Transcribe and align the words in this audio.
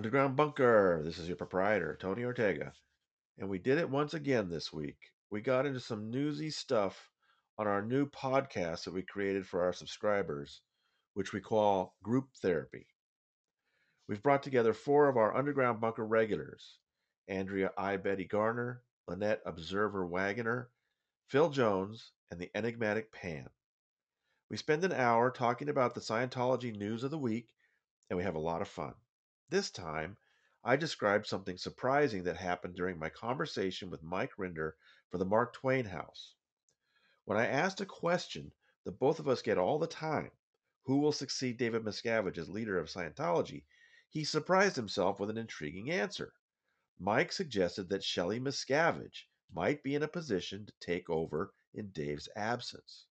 Underground 0.00 0.34
Bunker. 0.34 1.02
This 1.04 1.18
is 1.18 1.28
your 1.28 1.36
proprietor, 1.36 1.94
Tony 2.00 2.24
Ortega. 2.24 2.72
And 3.36 3.50
we 3.50 3.58
did 3.58 3.76
it 3.76 3.90
once 3.90 4.14
again 4.14 4.48
this 4.48 4.72
week. 4.72 4.96
We 5.30 5.42
got 5.42 5.66
into 5.66 5.78
some 5.78 6.10
newsy 6.10 6.48
stuff 6.48 7.10
on 7.58 7.66
our 7.66 7.82
new 7.82 8.06
podcast 8.06 8.84
that 8.84 8.94
we 8.94 9.02
created 9.02 9.46
for 9.46 9.62
our 9.62 9.74
subscribers, 9.74 10.62
which 11.12 11.34
we 11.34 11.40
call 11.40 11.96
Group 12.02 12.30
Therapy. 12.40 12.86
We've 14.08 14.22
brought 14.22 14.42
together 14.42 14.72
four 14.72 15.10
of 15.10 15.18
our 15.18 15.36
Underground 15.36 15.82
Bunker 15.82 16.06
regulars 16.06 16.78
Andrea 17.28 17.70
I. 17.76 17.98
Betty 17.98 18.24
Garner, 18.24 18.80
Lynette 19.06 19.42
Observer 19.44 20.06
Waggoner, 20.06 20.70
Phil 21.28 21.50
Jones, 21.50 22.12
and 22.30 22.40
the 22.40 22.50
enigmatic 22.54 23.12
Pan. 23.12 23.50
We 24.48 24.56
spend 24.56 24.82
an 24.82 24.92
hour 24.92 25.30
talking 25.30 25.68
about 25.68 25.94
the 25.94 26.00
Scientology 26.00 26.74
news 26.74 27.04
of 27.04 27.10
the 27.10 27.18
week, 27.18 27.50
and 28.08 28.16
we 28.16 28.22
have 28.22 28.36
a 28.36 28.40
lot 28.40 28.62
of 28.62 28.68
fun. 28.68 28.94
This 29.50 29.72
time, 29.72 30.16
I 30.62 30.76
described 30.76 31.26
something 31.26 31.58
surprising 31.58 32.22
that 32.22 32.36
happened 32.36 32.76
during 32.76 33.00
my 33.00 33.10
conversation 33.10 33.90
with 33.90 34.00
Mike 34.00 34.30
Rinder 34.38 34.74
for 35.10 35.18
the 35.18 35.24
Mark 35.24 35.54
Twain 35.54 35.86
House. 35.86 36.36
When 37.24 37.36
I 37.36 37.48
asked 37.48 37.80
a 37.80 37.84
question 37.84 38.52
that 38.84 39.00
both 39.00 39.18
of 39.18 39.26
us 39.26 39.42
get 39.42 39.58
all 39.58 39.80
the 39.80 39.88
time 39.88 40.30
who 40.84 40.98
will 40.98 41.10
succeed 41.10 41.56
David 41.56 41.82
Miscavige 41.82 42.38
as 42.38 42.48
leader 42.48 42.78
of 42.78 42.90
Scientology? 42.90 43.64
he 44.08 44.22
surprised 44.22 44.76
himself 44.76 45.18
with 45.18 45.30
an 45.30 45.36
intriguing 45.36 45.90
answer. 45.90 46.32
Mike 46.96 47.32
suggested 47.32 47.88
that 47.88 48.04
Shelly 48.04 48.38
Miscavige 48.38 49.26
might 49.52 49.82
be 49.82 49.96
in 49.96 50.04
a 50.04 50.08
position 50.08 50.64
to 50.64 50.72
take 50.78 51.10
over 51.10 51.52
in 51.74 51.90
Dave's 51.90 52.28
absence. 52.36 53.06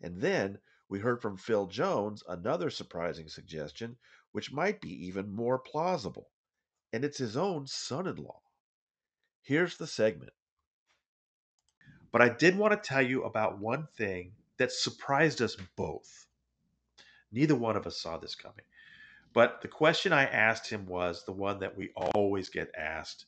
And 0.00 0.20
then 0.20 0.60
we 0.88 0.98
heard 1.00 1.20
from 1.22 1.36
Phil 1.36 1.66
Jones 1.66 2.22
another 2.28 2.70
surprising 2.70 3.28
suggestion, 3.28 3.96
which 4.32 4.52
might 4.52 4.80
be 4.80 5.06
even 5.06 5.34
more 5.34 5.58
plausible. 5.58 6.28
And 6.92 7.04
it's 7.04 7.18
his 7.18 7.36
own 7.36 7.66
son 7.66 8.06
in 8.06 8.16
law. 8.16 8.40
Here's 9.42 9.76
the 9.76 9.86
segment. 9.86 10.32
But 12.12 12.22
I 12.22 12.28
did 12.28 12.56
want 12.56 12.72
to 12.72 12.88
tell 12.88 13.02
you 13.02 13.24
about 13.24 13.58
one 13.58 13.88
thing 13.96 14.32
that 14.58 14.70
surprised 14.70 15.42
us 15.42 15.56
both. 15.76 16.26
Neither 17.32 17.56
one 17.56 17.76
of 17.76 17.86
us 17.86 18.00
saw 18.00 18.18
this 18.18 18.36
coming. 18.36 18.64
But 19.32 19.60
the 19.62 19.68
question 19.68 20.12
I 20.12 20.24
asked 20.26 20.70
him 20.70 20.86
was 20.86 21.24
the 21.24 21.32
one 21.32 21.58
that 21.58 21.76
we 21.76 21.90
always 21.96 22.48
get 22.48 22.70
asked 22.78 23.26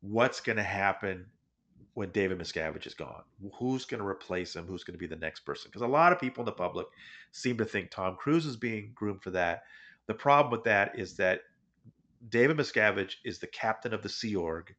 what's 0.00 0.40
going 0.40 0.56
to 0.56 0.62
happen 0.62 1.26
when 1.94 2.10
David 2.10 2.38
Miscavige 2.38 2.86
is 2.86 2.94
gone? 2.94 3.22
Who's 3.58 3.84
going 3.84 4.00
to 4.00 4.06
replace 4.06 4.54
him? 4.54 4.66
Who's 4.66 4.84
going 4.84 4.94
to 4.94 4.98
be 4.98 5.06
the 5.06 5.16
next 5.16 5.40
person? 5.40 5.68
Because 5.70 5.82
a 5.82 5.86
lot 5.86 6.12
of 6.12 6.20
people 6.20 6.42
in 6.42 6.46
the 6.46 6.52
public 6.52 6.86
seem 7.32 7.58
to 7.58 7.64
think 7.64 7.90
Tom 7.90 8.16
Cruise 8.16 8.46
is 8.46 8.56
being 8.56 8.92
groomed 8.94 9.22
for 9.22 9.30
that. 9.30 9.64
The 10.06 10.14
problem 10.14 10.52
with 10.52 10.64
that 10.64 10.98
is 10.98 11.16
that 11.16 11.40
David 12.28 12.56
Miscavige 12.56 13.16
is 13.24 13.38
the 13.38 13.46
captain 13.46 13.94
of 13.94 14.02
the 14.02 14.08
Sea 14.08 14.36
Org, 14.36 14.74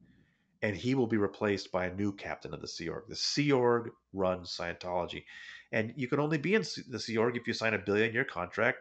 and 0.61 0.75
he 0.75 0.93
will 0.95 1.07
be 1.07 1.17
replaced 1.17 1.71
by 1.71 1.85
a 1.85 1.95
new 1.95 2.13
captain 2.13 2.53
of 2.53 2.61
the 2.61 2.67
Sea 2.67 2.89
Org. 2.89 3.05
The 3.07 3.15
Sea 3.15 3.51
Org 3.51 3.91
runs 4.13 4.55
Scientology, 4.55 5.23
and 5.71 5.93
you 5.95 6.07
can 6.07 6.19
only 6.19 6.37
be 6.37 6.55
in 6.55 6.63
the 6.87 6.99
Sea 6.99 7.17
Org 7.17 7.35
if 7.35 7.47
you 7.47 7.53
sign 7.53 7.73
a 7.73 7.79
billion-year 7.79 8.25
contract 8.25 8.79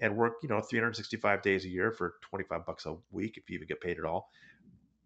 and 0.00 0.16
work, 0.16 0.34
you 0.42 0.48
know, 0.48 0.60
365 0.60 1.42
days 1.42 1.64
a 1.64 1.68
year 1.68 1.92
for 1.92 2.14
25 2.22 2.66
bucks 2.66 2.86
a 2.86 2.96
week 3.10 3.36
if 3.36 3.48
you 3.48 3.54
even 3.56 3.68
get 3.68 3.80
paid 3.80 3.98
at 3.98 4.04
all. 4.04 4.30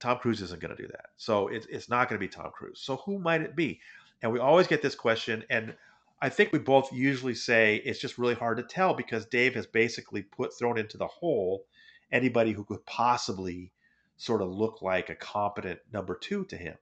Tom 0.04 0.18
Cruise 0.18 0.42
isn't 0.42 0.60
going 0.60 0.76
to 0.76 0.82
do 0.82 0.88
that. 0.88 1.06
So 1.16 1.48
it's, 1.48 1.66
it's 1.66 1.88
not 1.88 2.10
going 2.10 2.20
to 2.20 2.26
be 2.26 2.28
Tom 2.28 2.50
Cruise. 2.52 2.80
So 2.82 2.96
who 2.96 3.18
might 3.18 3.40
it 3.40 3.56
be? 3.56 3.80
And 4.20 4.30
we 4.30 4.38
always 4.38 4.66
get 4.66 4.82
this 4.82 4.94
question. 4.94 5.44
And 5.48 5.74
I 6.20 6.28
think 6.28 6.52
we 6.52 6.58
both 6.58 6.92
usually 6.92 7.34
say 7.34 7.76
it's 7.76 7.98
just 7.98 8.18
really 8.18 8.34
hard 8.34 8.58
to 8.58 8.62
tell 8.64 8.92
because 8.92 9.24
Dave 9.24 9.54
has 9.54 9.66
basically 9.66 10.20
put 10.20 10.56
thrown 10.58 10.78
into 10.78 10.98
the 10.98 11.06
hole 11.06 11.64
anybody 12.12 12.52
who 12.52 12.64
could 12.64 12.84
possibly 12.84 13.72
sort 14.18 14.42
of 14.42 14.50
look 14.50 14.82
like 14.82 15.08
a 15.08 15.14
competent 15.14 15.80
number 15.90 16.14
two 16.14 16.44
to 16.46 16.56
him. 16.56 16.76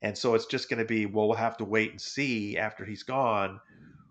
And 0.00 0.16
so 0.16 0.34
it's 0.34 0.46
just 0.46 0.70
going 0.70 0.78
to 0.78 0.84
be, 0.84 1.04
well, 1.04 1.26
we'll 1.26 1.36
have 1.36 1.56
to 1.56 1.64
wait 1.64 1.90
and 1.90 2.00
see 2.00 2.56
after 2.56 2.84
he's 2.84 3.02
gone 3.02 3.60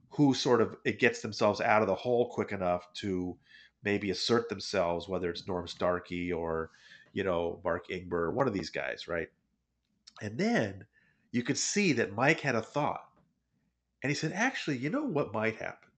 who 0.09 0.33
sort 0.33 0.61
of 0.61 0.75
it 0.83 0.99
gets 0.99 1.21
themselves 1.21 1.61
out 1.61 1.81
of 1.81 1.87
the 1.87 1.95
hole 1.95 2.29
quick 2.29 2.51
enough 2.51 2.85
to 2.95 3.37
maybe 3.83 4.09
assert 4.09 4.49
themselves, 4.49 5.07
whether 5.07 5.29
it's 5.29 5.47
Norm 5.47 5.67
Starkey 5.67 6.33
or 6.33 6.71
you 7.15 7.23
know, 7.23 7.61
Mark 7.63 7.87
Ingber, 7.87 8.31
one 8.31 8.45
of 8.45 8.53
these 8.53 8.69
guys, 8.69 9.07
right? 9.07 9.29
And 10.21 10.37
then 10.37 10.85
you 11.31 11.43
could 11.43 11.57
see 11.57 11.93
that 11.93 12.13
Mike 12.13 12.41
had 12.41 12.55
a 12.55 12.61
thought. 12.61 13.05
And 14.03 14.11
he 14.11 14.15
said, 14.15 14.33
actually, 14.33 14.77
you 14.77 14.89
know 14.89 15.05
what 15.05 15.33
might 15.33 15.55
happen? 15.55 15.89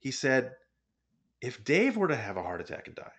He 0.00 0.10
said, 0.10 0.52
if 1.40 1.64
Dave 1.64 1.96
were 1.96 2.08
to 2.08 2.16
have 2.16 2.36
a 2.36 2.42
heart 2.42 2.60
attack 2.60 2.88
and 2.88 2.96
die, 2.96 3.12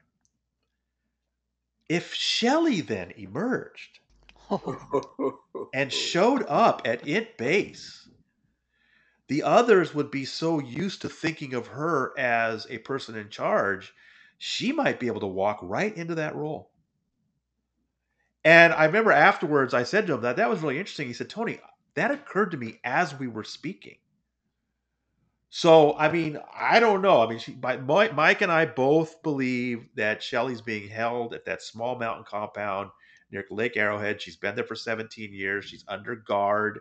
if 1.88 2.13
Shelly 2.13 2.81
then 2.81 3.12
emerged 3.16 4.00
and 5.74 5.94
showed 5.94 6.46
up 6.47 6.81
at 6.84 7.07
Int 7.07 7.38
base, 7.38 8.09
the 9.30 9.44
others 9.44 9.96
would 9.96 10.12
be 10.12 10.25
so 10.25 10.59
used 10.59 11.01
to 11.03 11.09
thinking 11.09 11.53
of 11.53 11.68
her 11.68 12.13
as 12.19 12.68
a 12.69 12.80
person 12.80 13.16
in 13.16 13.30
charge, 13.30 13.94
she 14.38 14.74
might 14.74 15.00
be 15.00 15.07
able 15.07 15.22
to 15.22 15.28
walk 15.28 15.59
right 15.62 15.96
into 15.96 16.16
that 16.16 16.35
role. 16.35 16.71
And 18.44 18.74
I 18.74 18.85
remember 18.85 19.12
afterwards, 19.12 19.74
I 19.74 19.84
said 19.84 20.07
to 20.07 20.13
him 20.16 20.22
that 20.22 20.38
that 20.38 20.50
was 20.50 20.62
really 20.62 20.79
interesting. 20.79 21.07
He 21.07 21.13
said, 21.13 21.29
Tony, 21.29 21.59
that 21.96 22.12
occurred 22.12 22.52
to 22.52 22.57
me 22.57 22.79
as 22.84 23.18
we 23.18 23.28
were 23.28 23.44
speaking. 23.44 23.97
So, 25.50 25.97
I 25.97 26.12
mean, 26.12 26.40
I 26.53 26.80
don't 26.80 27.01
know. 27.01 27.22
I 27.22 27.30
mean, 27.30 27.40
she, 27.40 27.57
Mike 27.62 28.41
and 28.41 28.51
I 28.51 28.66
both 28.66 29.22
believe 29.22 29.90
that 29.96 30.24
Shelly's 30.24 30.62
being 30.62 30.90
held 30.90 31.34
at 31.34 31.46
that 31.46 31.62
small 31.62 31.97
mountain 32.00 32.24
compound 32.25 32.90
near 33.31 33.46
Lake 33.51 33.78
Arrowhead. 33.78 34.22
She's 34.22 34.38
been 34.38 34.56
there 34.56 34.63
for 34.63 34.75
17 34.75 35.34
years. 35.34 35.66
She's 35.66 35.84
under 35.90 36.16
guard. 36.16 36.80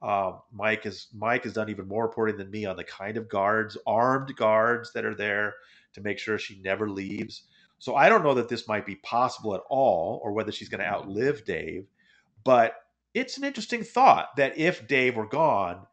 Um, 0.00 0.40
Mike 0.52 0.84
has 0.84 1.08
Mike 1.12 1.44
has 1.44 1.54
done 1.54 1.68
even 1.70 1.88
more 1.88 2.04
reporting 2.06 2.36
than 2.38 2.50
me 2.50 2.64
on 2.66 2.76
the 2.76 2.84
kind 2.84 3.16
of 3.16 3.28
guards, 3.28 3.76
armed 3.86 4.34
guards 4.36 4.92
that 4.92 5.04
are 5.04 5.14
there 5.14 5.54
to 5.94 6.00
make 6.00 6.18
sure 6.18 6.38
she 6.38 6.60
never 6.62 6.88
leaves. 6.88 7.44
So 7.78 7.94
I 7.94 8.08
don't 8.08 8.24
know 8.24 8.34
that 8.34 8.48
this 8.48 8.66
might 8.66 8.86
be 8.86 8.96
possible 8.96 9.54
at 9.54 9.62
all 9.68 10.20
or 10.22 10.32
whether 10.32 10.50
she's 10.50 10.68
going 10.68 10.80
to 10.80 10.86
outlive 10.86 11.44
Dave, 11.44 11.86
but 12.44 12.74
it's 13.14 13.38
an 13.38 13.44
interesting 13.44 13.82
thought 13.82 14.36
that 14.36 14.58
if 14.58 14.86
Dave 14.86 15.16
were 15.16 15.26
gone, 15.26 15.86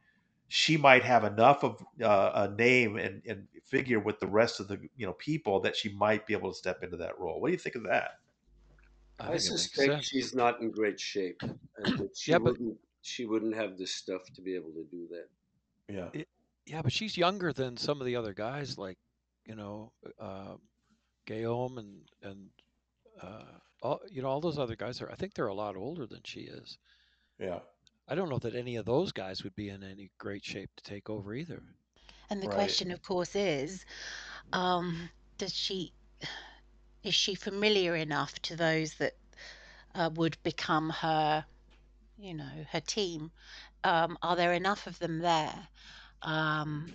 she 0.48 0.78
might 0.78 1.04
have 1.04 1.24
enough 1.24 1.64
of 1.64 1.84
uh, 2.02 2.32
a 2.50 2.56
name 2.56 2.98
and, 2.98 3.22
and, 3.28 3.48
figure 3.66 4.00
with 4.00 4.20
the 4.20 4.28
rest 4.28 4.60
of 4.60 4.68
the 4.68 4.80
you 4.96 5.08
know 5.08 5.14
people 5.14 5.60
that 5.60 5.76
she 5.76 5.90
might 5.90 6.28
be 6.28 6.34
able 6.36 6.52
to 6.52 6.56
step 6.56 6.84
into 6.84 6.96
that 6.96 7.20
role. 7.20 7.42
What 7.42 7.48
do 7.48 7.52
you 7.52 7.58
think 7.58 7.76
of 7.76 7.82
that? 7.86 8.20
I, 9.20 9.34
I 9.34 9.38
suspect 9.38 10.04
she's 10.04 10.36
not 10.36 10.62
in 10.62 10.70
great 10.70 11.00
shape, 11.00 11.42
and 11.42 11.98
that 11.98 12.10
she 12.16 12.32
yeah, 12.32 12.38
wouldn't 12.38 12.78
but, 12.78 12.78
she 13.02 13.26
wouldn't 13.26 13.56
have 13.56 13.76
the 13.80 13.88
stuff 13.88 14.22
to 14.36 14.42
be 14.42 14.54
able 14.56 14.70
to 14.70 14.86
do 14.92 15.08
that. 15.10 15.94
Yeah, 15.94 16.10
it, 16.14 16.28
yeah, 16.68 16.84
but 16.84 16.92
she's 16.92 17.18
younger 17.18 17.52
than 17.52 17.76
some 17.76 18.00
of 18.00 18.06
the 18.06 18.16
other 18.16 18.34
guys, 18.34 18.78
like 18.78 19.00
you 19.48 19.56
know, 19.56 19.92
uh, 20.20 20.54
Guillaume 21.26 21.78
and 21.78 22.02
and 22.24 22.50
uh, 23.22 23.44
all 23.82 24.02
you 24.10 24.22
know 24.22 24.28
all 24.28 24.42
those 24.42 24.60
other 24.60 24.76
guys 24.76 25.02
are. 25.02 25.12
I 25.12 25.16
think 25.16 25.34
they're 25.34 25.48
a 25.48 25.54
lot 25.54 25.76
older 25.76 26.06
than 26.06 26.22
she 26.24 26.42
is. 26.42 26.78
Yeah. 27.40 27.60
I 28.08 28.14
don't 28.14 28.30
know 28.30 28.38
that 28.40 28.56
any 28.56 28.76
of 28.76 28.86
those 28.86 29.12
guys 29.12 29.44
would 29.44 29.56
be 29.56 29.70
in 29.70 29.84
any 29.84 30.12
great 30.20 30.46
shape 30.46 30.70
to 30.78 30.84
take 30.84 31.10
over 31.10 31.34
either. 31.34 31.62
And 32.30 32.42
the 32.42 32.48
right. 32.48 32.56
question, 32.56 32.92
of 32.92 33.02
course, 33.02 33.36
is, 33.36 33.84
um, 34.54 35.10
does 35.40 35.54
she 35.54 35.92
is 37.04 37.14
she 37.14 37.36
familiar 37.36 37.96
enough 37.96 38.40
to 38.42 38.56
those 38.56 38.96
that 38.96 39.14
uh, 39.94 40.10
would 40.16 40.38
become 40.44 40.90
her, 40.90 41.46
you 42.18 42.34
know, 42.34 42.50
her 42.72 42.80
team? 42.80 43.32
Um, 43.84 44.18
are 44.24 44.36
there 44.36 44.54
enough 44.54 44.88
of 44.88 44.98
them 45.00 45.20
there? 45.20 45.68
Um, 46.24 46.92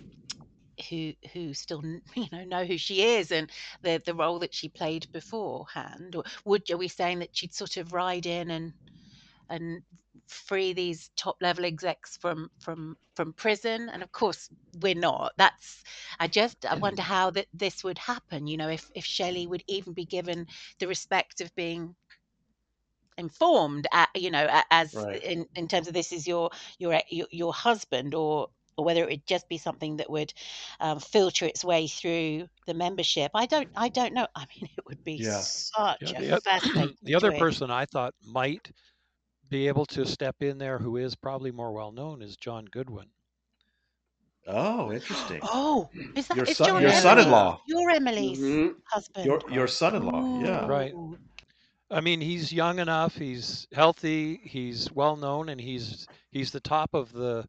who 0.83 1.13
who 1.33 1.53
still 1.53 1.81
you 2.15 2.27
know 2.31 2.43
know 2.45 2.65
who 2.65 2.77
she 2.77 3.03
is 3.03 3.31
and 3.31 3.49
the 3.83 4.01
the 4.05 4.15
role 4.15 4.39
that 4.39 4.53
she 4.53 4.69
played 4.69 5.07
beforehand 5.11 6.15
or 6.15 6.23
would 6.45 6.69
are 6.71 6.77
we 6.77 6.87
saying 6.87 7.19
that 7.19 7.29
she'd 7.33 7.53
sort 7.53 7.77
of 7.77 7.93
ride 7.93 8.25
in 8.25 8.51
and 8.51 8.73
and 9.49 9.81
free 10.27 10.73
these 10.73 11.11
top 11.17 11.35
level 11.41 11.65
execs 11.65 12.17
from 12.17 12.49
from 12.59 12.95
from 13.15 13.33
prison? 13.33 13.89
And 13.89 14.01
of 14.01 14.11
course 14.11 14.49
we're 14.81 14.95
not. 14.95 15.33
That's 15.37 15.83
i 16.19 16.27
just 16.27 16.65
i 16.65 16.75
wonder 16.75 17.01
how 17.01 17.29
that 17.31 17.47
this 17.53 17.83
would 17.83 17.97
happen 17.97 18.47
you 18.47 18.57
know 18.57 18.69
if 18.69 18.89
if 18.95 19.05
shelly 19.05 19.47
would 19.47 19.63
even 19.67 19.93
be 19.93 20.05
given 20.05 20.45
the 20.79 20.87
respect 20.87 21.41
of 21.41 21.53
being 21.55 21.95
informed 23.17 23.87
at, 23.91 24.09
you 24.15 24.31
know 24.31 24.47
as 24.71 24.93
right. 24.93 25.21
in, 25.23 25.45
in 25.55 25.67
terms 25.67 25.87
of 25.87 25.93
this 25.93 26.11
is 26.11 26.27
your 26.27 26.49
your 26.79 26.99
your, 27.09 27.27
your 27.31 27.53
husband 27.53 28.15
or 28.15 28.49
or 28.77 28.85
whether 28.85 29.03
it 29.03 29.09
would 29.09 29.27
just 29.27 29.47
be 29.49 29.57
something 29.57 29.97
that 29.97 30.09
would 30.09 30.33
um, 30.79 30.99
filter 30.99 31.45
its 31.45 31.63
way 31.63 31.87
through 31.87 32.47
the 32.67 32.73
membership. 32.73 33.31
I 33.35 33.45
don't, 33.45 33.69
I 33.75 33.89
don't 33.89 34.13
know. 34.13 34.27
I 34.35 34.45
mean, 34.55 34.69
it 34.77 34.85
would 34.87 35.03
be 35.03 35.13
yeah. 35.13 35.39
such 35.39 36.01
yeah, 36.01 36.19
a 36.19 36.35
the, 36.35 36.41
fascinating. 36.41 36.95
The 37.03 37.15
other 37.15 37.31
person 37.33 37.71
I 37.71 37.85
thought 37.85 38.13
might 38.25 38.71
be 39.49 39.67
able 39.67 39.85
to 39.87 40.05
step 40.05 40.37
in 40.41 40.57
there, 40.57 40.79
who 40.79 40.97
is 40.97 41.15
probably 41.15 41.51
more 41.51 41.71
well 41.73 41.91
known, 41.91 42.21
is 42.21 42.37
John 42.37 42.65
Goodwin. 42.65 43.07
Oh, 44.47 44.91
interesting. 44.91 45.39
Oh, 45.43 45.89
is 46.15 46.27
that 46.27 46.37
Your 46.37 46.45
is 46.45 46.57
son, 46.57 46.67
John 46.67 46.81
your 46.81 46.91
son-in-law? 46.91 47.61
Your 47.67 47.89
Emily's 47.91 48.39
Mhm. 48.39 48.75
husband. 48.85 49.25
Your 49.25 49.41
your 49.51 49.67
son-in-law. 49.67 50.41
Yeah. 50.43 50.65
Right. 50.65 50.93
I 51.91 52.01
mean, 52.01 52.21
he's 52.21 52.51
young 52.51 52.79
enough. 52.79 53.15
He's 53.15 53.67
healthy. 53.73 54.37
He's 54.43 54.91
well 54.91 55.15
known, 55.15 55.49
and 55.49 55.61
he's 55.61 56.07
he's 56.31 56.51
the 56.51 56.59
top 56.59 56.93
of 56.93 57.11
the. 57.11 57.47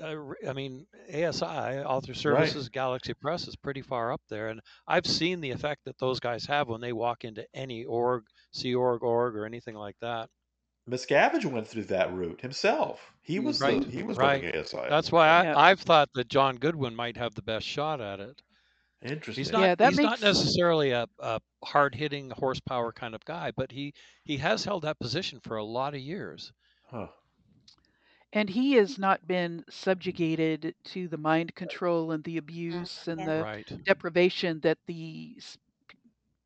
Uh, 0.00 0.06
r- 0.06 0.36
I 0.48 0.52
mean, 0.52 0.86
ASI 1.08 1.44
Author 1.44 2.14
Services 2.14 2.68
Galaxy 2.68 3.14
Press 3.14 3.46
is 3.46 3.56
pretty 3.56 3.82
far 3.82 4.12
up 4.12 4.20
there, 4.28 4.48
and 4.48 4.60
I've 4.88 5.06
seen 5.06 5.40
the 5.40 5.50
effect 5.52 5.82
that 5.84 5.98
those 5.98 6.18
guys 6.20 6.44
have 6.46 6.68
when 6.68 6.80
they 6.80 6.92
walk 6.92 7.24
into 7.24 7.46
any 7.54 7.84
org, 7.84 8.24
Sea 8.52 8.74
Org, 8.74 9.02
org, 9.02 9.36
or 9.36 9.46
anything 9.46 9.76
like 9.76 9.96
that. 10.00 10.28
Miscavige 10.90 11.46
went 11.46 11.66
through 11.66 11.84
that 11.84 12.12
route 12.12 12.40
himself. 12.40 13.10
He 13.22 13.38
was 13.38 13.60
Right, 13.60 13.82
the, 13.82 13.88
he 13.90 14.02
was 14.02 14.18
right. 14.18 14.42
running 14.42 14.60
ASI. 14.60 14.80
That's 14.90 15.10
why 15.10 15.28
I, 15.28 15.42
Yeah. 15.44 15.58
I've 15.58 15.80
thought 15.80 16.10
that 16.14 16.28
John 16.28 16.56
Goodwin 16.56 16.94
might 16.94 17.16
have 17.16 17.34
the 17.34 17.42
best 17.42 17.66
shot 17.66 18.00
at 18.02 18.20
it. 18.20 18.42
interesting. 19.00 19.42
He's 19.44 19.52
not. 19.52 19.62
Yeah, 19.62 19.74
that 19.76 19.90
he's 19.92 20.00
not 20.00 20.20
necessarily 20.20 20.90
a, 20.90 21.06
a 21.20 21.40
hard-hitting 21.64 22.30
horsepower 22.36 22.92
kind 22.92 23.14
of 23.14 23.24
guy, 23.24 23.52
but 23.56 23.70
he 23.72 23.94
he 24.24 24.36
has 24.38 24.64
held 24.64 24.82
that 24.82 24.98
position 24.98 25.40
for 25.42 25.56
a 25.56 25.64
lot 25.64 25.94
of 25.94 26.00
years. 26.00 26.52
Huh. 26.90 27.06
And 28.34 28.50
he 28.50 28.72
has 28.72 28.98
not 28.98 29.26
been 29.26 29.64
subjugated 29.70 30.74
to 30.86 31.08
the 31.08 31.16
mind 31.16 31.54
control 31.54 32.10
and 32.10 32.22
the 32.24 32.36
abuse 32.36 33.08
and 33.08 33.18
the 33.20 33.42
Right. 33.42 33.84
deprivation 33.84 34.60
that 34.60 34.78
the 34.86 35.38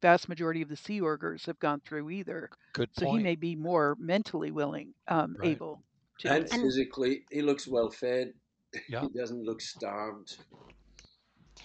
vast 0.02 0.28
majority 0.28 0.62
of 0.62 0.68
the 0.68 0.76
Sea 0.76 1.00
Orgers 1.00 1.46
have 1.46 1.58
gone 1.58 1.80
through 1.80 2.10
either. 2.10 2.50
Good 2.74 2.90
So 2.94 3.06
point. 3.06 3.18
he 3.18 3.24
may 3.24 3.34
be 3.36 3.56
more 3.56 3.96
mentally 3.98 4.50
willing, 4.52 4.94
um, 5.08 5.34
Right. 5.38 5.48
able 5.50 5.82
to. 6.20 6.28
And 6.28 6.44
do 6.44 6.46
it. 6.46 6.52
And- 6.52 6.62
physically, 6.62 7.24
he 7.30 7.42
looks 7.42 7.66
well 7.66 7.90
fed. 7.90 8.34
Yeah. 8.88 9.00
He 9.00 9.08
doesn't 9.08 9.42
look 9.44 9.62
starved. 9.62 10.36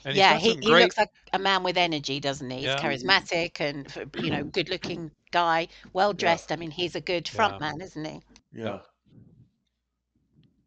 And 0.05 0.15
yeah, 0.15 0.37
he, 0.37 0.51
some 0.51 0.61
he 0.61 0.69
great. 0.69 0.83
looks 0.83 0.97
like 0.97 1.09
a 1.33 1.39
man 1.39 1.63
with 1.63 1.77
energy, 1.77 2.19
doesn't 2.21 2.49
he? 2.49 2.57
He's 2.59 2.65
Yeah. 2.65 2.77
charismatic 2.81 3.59
and 3.59 3.93
you 4.23 4.31
know, 4.31 4.43
good-looking 4.57 5.11
guy, 5.31 5.67
well 5.91 6.13
dressed. 6.13 6.51
I 6.51 6.55
mean, 6.55 6.71
he's 6.71 6.95
a 6.95 7.01
good 7.01 7.27
front 7.27 7.55
Yeah. 7.55 7.59
man, 7.59 7.81
isn't 7.81 8.05
he? 8.05 8.21
Yeah. 8.53 8.79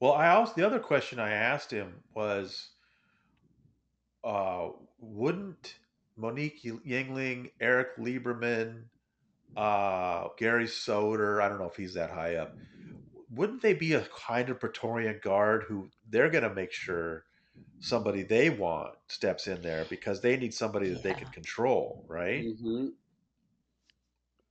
Well, 0.00 0.12
I 0.12 0.28
also 0.30 0.54
the 0.54 0.66
other 0.66 0.80
question 0.80 1.18
I 1.18 1.32
asked 1.32 1.70
him 1.70 2.04
was, 2.14 2.70
uh, 4.24 4.70
wouldn't 4.98 5.78
Monique 6.16 6.62
Yingling, 6.62 7.52
Eric 7.60 7.96
Lieberman, 7.98 8.84
uh, 9.56 10.28
Gary 10.38 10.68
Soter, 10.68 11.40
I 11.42 11.48
don't 11.48 11.58
know 11.58 11.68
if 11.68 11.76
he's 11.76 11.94
that 11.94 12.10
high 12.10 12.36
up, 12.36 12.56
wouldn't 13.30 13.62
they 13.62 13.74
be 13.74 13.94
a 13.94 14.06
kind 14.06 14.50
of 14.50 14.60
Praetorian 14.60 15.20
guard 15.22 15.64
who 15.64 15.90
they're 16.08 16.30
going 16.30 16.44
to 16.44 16.54
make 16.54 16.72
sure 16.72 17.26
somebody 17.80 18.22
they 18.22 18.50
want 18.50 18.96
steps 19.08 19.46
in 19.48 19.62
there 19.62 19.84
because 19.86 20.20
they 20.22 20.36
need 20.36 20.54
somebody 20.54 20.90
that 20.90 21.02
they 21.02 21.14
can 21.14 21.28
control, 21.28 22.04
right? 22.08 22.48
hmm 22.60 22.88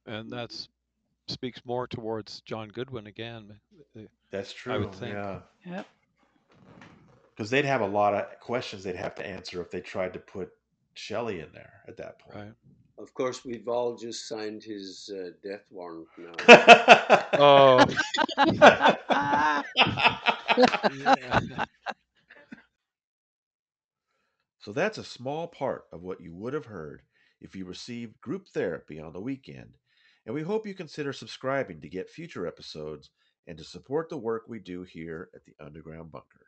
and 0.05 0.31
that's 0.31 0.69
speaks 1.27 1.61
more 1.65 1.87
towards 1.87 2.41
John 2.41 2.69
Goodwin 2.69 3.07
again. 3.07 3.59
Uh, 3.97 4.01
That's 4.31 4.53
true. 4.53 4.73
I 4.73 4.77
would 4.77 4.93
think. 4.93 5.13
Yeah. 5.13 5.39
Yep. 5.65 5.87
Because 7.35 7.49
they'd 7.49 7.65
have 7.65 7.81
a 7.81 7.87
lot 7.87 8.13
of 8.13 8.39
questions 8.39 8.83
they'd 8.83 8.95
have 8.95 9.15
to 9.15 9.25
answer 9.25 9.61
if 9.61 9.69
they 9.69 9.81
tried 9.81 10.13
to 10.13 10.19
put 10.19 10.51
Shelly 10.93 11.41
in 11.41 11.49
there 11.53 11.81
at 11.87 11.97
that 11.97 12.19
point. 12.19 12.35
Right. 12.35 12.53
Of 12.97 13.13
course, 13.13 13.43
we've 13.43 13.67
all 13.67 13.97
just 13.97 14.27
signed 14.27 14.63
his 14.63 15.09
uh, 15.13 15.31
death 15.43 15.65
warrant 15.69 16.07
now. 16.17 16.31
Oh. 17.37 17.85
so 24.59 24.71
that's 24.71 24.97
a 24.97 25.03
small 25.03 25.47
part 25.47 25.83
of 25.91 26.01
what 26.01 26.21
you 26.21 26.33
would 26.33 26.53
have 26.53 26.67
heard 26.67 27.01
if 27.41 27.55
you 27.55 27.65
received 27.65 28.21
group 28.21 28.47
therapy 28.47 28.99
on 28.99 29.11
the 29.11 29.19
weekend, 29.19 29.73
and 30.25 30.33
we 30.33 30.41
hope 30.41 30.65
you 30.65 30.73
consider 30.73 31.13
subscribing 31.13 31.81
to 31.81 31.89
get 31.89 32.09
future 32.09 32.47
episodes 32.47 33.11
and 33.47 33.57
to 33.57 33.63
support 33.63 34.09
the 34.09 34.17
work 34.17 34.43
we 34.47 34.59
do 34.59 34.83
here 34.83 35.29
at 35.35 35.43
the 35.45 35.53
Underground 35.63 36.11
Bunker. 36.11 36.44